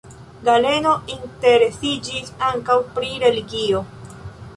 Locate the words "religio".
3.25-3.83